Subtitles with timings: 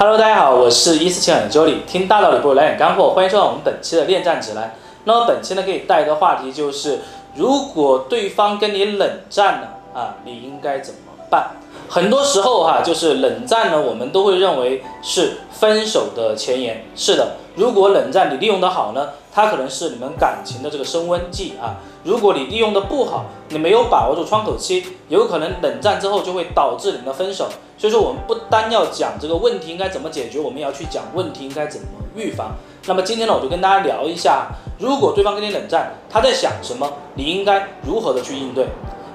[0.00, 4.72] Hello，大家好，我是一四七两的 Jolly，听大道理不如来点干货，欢迎收看我们本期的恋战指南。
[5.02, 7.00] 那么本期呢，给你带一个话题就是，
[7.34, 11.48] 如果对方跟你冷战了啊，你应该怎么办？
[11.88, 16.84] 很多时候哈，就是冷战呢，我们都会认为是分手的前沿。
[16.94, 19.08] 是的，如果冷战你利用的好呢？
[19.32, 27.48] 它可能是你们感情的这个升温剂啊，如果你利用的不好，你没有把握住窗口期，有可能冷战之后就会导致你们的分手。
[27.78, 32.56] 所以说，我们不单要讲这个问题应该怎么解决，我们也要去讲问题应该怎么预防。
[32.86, 34.48] 那么今天呢，我就跟大家聊一下，
[34.80, 38.66] 如果对方跟你冷战，他在想什么，你应该如何的去应对。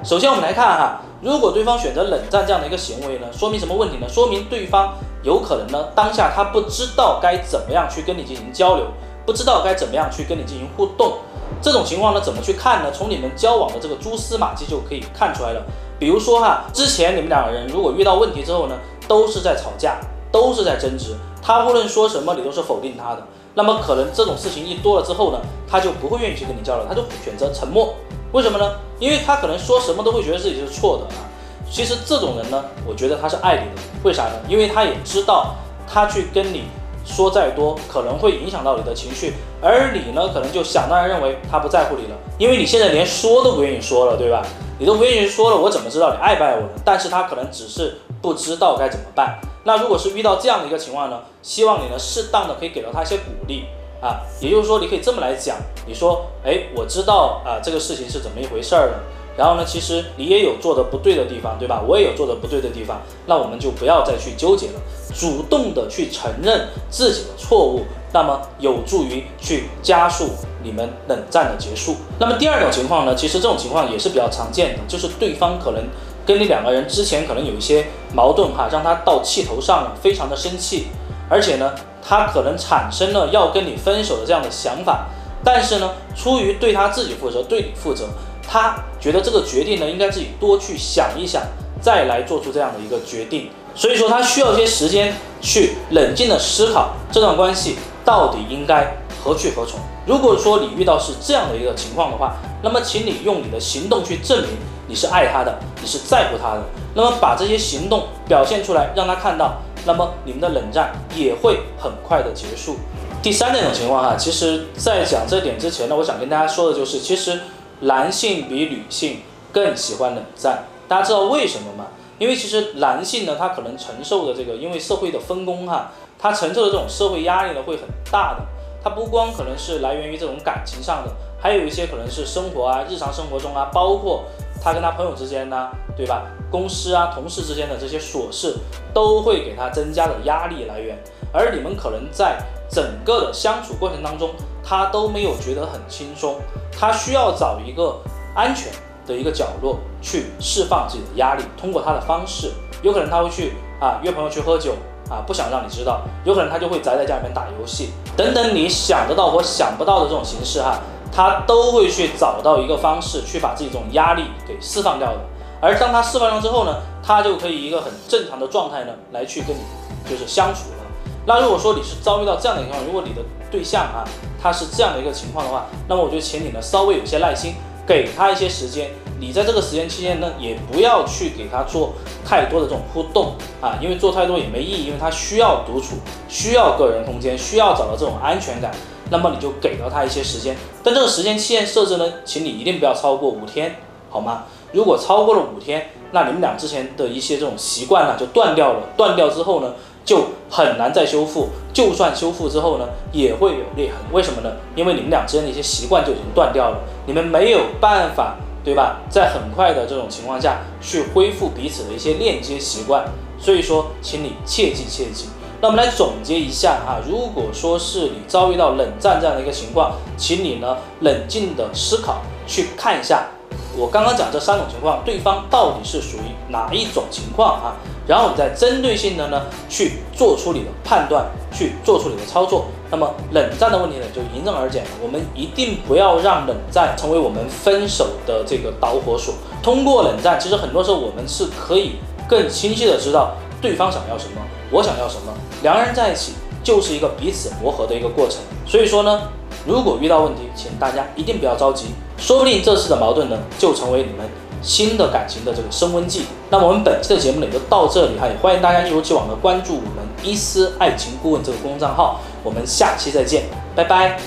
[0.03, 4.09] 首先，我们来看哈，如果对方选择冷战这样的一个行为呢，说明什么问题呢？
[4.09, 8.85] 说明对方有可能呢，当下他不知道该怎么样去跟你进行交流。
[9.25, 11.13] 不知道该怎么样去跟你进行互动，
[11.61, 12.91] 这种情况呢，怎么去看呢？
[12.91, 15.63] 从你们交往的这个蛛丝马迹就可以看出来了。
[15.97, 18.75] 比如说哈，之前你们两个人如果遇到问题之后呢，
[19.07, 19.95] 都是在吵架，
[20.29, 23.23] 都是在争执，他无论说什么，你都是否定他的。
[23.53, 27.93] 那么可能这种事情一多了之后呢，他就不会愿意去跟你交流，他就选择沉默。
[28.31, 28.71] 为什么呢？
[28.99, 31.25] 因为他可能说什么都会觉得自己是错的啊。
[31.69, 33.81] 其实这种人呢，我觉得他是爱你的。
[34.03, 34.33] 为啥呢？
[34.47, 35.55] 因为他也知道
[35.87, 36.63] 他去跟你。
[37.05, 44.41] 说再多可能会影响到你的情绪，而你呢，可能就想当然认为他不在乎你了，因为你现在连说都不愿意说了，对吧？
[44.79, 46.69] 你都不愿意说了，我怎么知道你爱不爱我呢？
[46.85, 49.37] 但是他可能只是不知道该怎么办。
[49.63, 53.65] 那如果是遇到这样的一个情况呢，希望你呢适当的可以给到他一些鼓励
[54.01, 58.99] 啊，也就是说你可以这么来讲，你说，哎，我知道啊这个事情是怎么一回事儿的。
[59.35, 61.81] 然后呢，其实你也有做的不对的地方，对吧？
[61.87, 64.73] 我也有做的不对的地方，那我们就不要再去纠结了，
[65.15, 67.81] 主动的去承认自己的错误，
[68.13, 70.29] 那么有助于去加速
[70.61, 71.95] 你们冷战的结束。
[72.19, 75.83] 那么第二种情况呢，其实这种情况也是比较常见的，就是对方可能
[76.25, 80.87] 跟你两个人之前可能有一些矛盾哈，让他到气头上了，非常的生气，
[81.29, 85.07] 而且呢，他可能产生了要跟你分手的这样的想法，
[85.43, 88.07] 但是呢，出于对他自己负责，对你负责。
[88.45, 91.41] 他觉得这个决定呢，应该自己多去想一想，
[91.81, 93.49] 再来做出这样的一个决定。
[93.73, 99.79] 所以说，他需要一些时间去冷静的思考这段关系到底应该何去何从。
[100.05, 104.49] 如果说你遇到是这样的一个情况的话，那么请你用你的行动去证明
[104.87, 106.63] 你是爱他的，你是在乎他的。
[106.93, 112.75] 那么把这些行动表现出来，让他看到，那么你们的冷战也会很快的结束。
[113.21, 117.39] 第三那种情况哈，其实在讲这点之前呢，我想跟大家说的就是，其实。
[117.79, 119.17] 男性比女性
[119.51, 121.87] 更喜欢冷战，大家知道为什么吗？
[122.17, 128.45] 因为其实男性呢，他可能承受的这个，因为社会的分工哈，他承受的这种社会压力呢会很大的。
[128.83, 134.25] 他不光可能是来源于这种感情上的，还有一些可能是生活啊、日常生活中啊，包括
[134.61, 136.25] 他跟他朋友之间呢，对吧？
[136.51, 138.55] 公司啊、同事之间的这些琐事，
[138.93, 140.97] 都会给他增加的压力来源。
[141.31, 142.37] 而你们可能在
[142.69, 144.31] 整个的相处过程当中，
[144.63, 146.35] 他都没有觉得很轻松。
[146.71, 147.99] 他需要找一个
[148.35, 148.71] 安全
[149.07, 152.51] 的一个角落去释放自己的压力，通过他的方式，
[152.81, 154.75] 有可能他会去啊约朋友去喝酒
[155.09, 160.79] 啊，不想让你知道；有可能他就会宅在家里面打游戏，等等你想得到或想不到的这种形式哈，
[161.11, 165.19] 他都会去找到一个方式去把自己这种压力给释放掉的。
[165.61, 169.61] 而当他释放掉之后呢，他就可以一个很正常的状态呢来去跟你
[170.09, 170.83] 就是相处了。
[171.25, 174.03] 那如果说你是遭遇到这样的情况，如果你的对象啊，
[174.41, 178.89] 他是这样的一个情况的话，那么我觉得请你呢稍微有些耐心，给他一些时间。
[179.19, 181.93] 你在这个时间期间呢，也不要去给他做
[182.25, 185.95] 太多的这种互动啊，因为做太多也没意义，因为他需要独处，
[186.27, 188.71] 需要个人空间，需要找到这种安全感。
[189.09, 193.75] 那么你就给到他一些时间，但这个时间期限设置呢，请你一定不要超过五天，
[194.09, 194.45] 好吗？
[194.71, 199.73] 如果超过了五天，那你们俩之前的一些这种习惯呢就断掉了，断掉之后呢？
[200.05, 203.97] 就很难再修复，就算修复之后呢，也会有裂痕。
[204.11, 204.51] 为什么呢？
[204.75, 209.01] 因为你们俩之间的一些习惯就已经断掉了，你们没有办法，对吧？
[209.09, 213.05] 在很快的这种情况下去恢复彼此的一些链接习惯。
[213.39, 215.27] 所以说，请你切记切记。
[215.59, 223.27] 那我们来总结一下啊，如果说是你遭遇到冷战这样的一个情况，请你呢冷静的思考，去看一下
[223.75, 227.75] 我刚刚讲这三种情况，对方到底是属于哪一种情况啊？
[228.05, 234.87] 然后你再针对性的呢去做出你的判断，去做出你的操作，那么冷战的问题呢就迎刃而解了。
[235.01, 239.33] 我们一定不要让冷战成为我们分手的这个导火索。
[239.63, 241.93] 通过冷战，其实很多时候我们是可以
[242.27, 243.31] 更清晰的知道
[243.61, 245.33] 对方想要什么，我想要什么。
[245.61, 248.39] 两个人在一起就是一个彼此磨合的一个过程。
[248.67, 249.21] 所以说呢，
[249.65, 251.87] 如果遇到问题，请大家一定不要着急，
[252.17, 254.27] 说不定这次的矛盾呢就成为你们。
[254.65, 256.23] 新的感情的这个升温剂。
[256.49, 263.43] 那么我们本期的节目呢就到这里哈，也欢迎大家一如既往的关注我们伊思爱情顾问这个公众账号，我们下期再见，
[263.75, 264.17] 拜拜。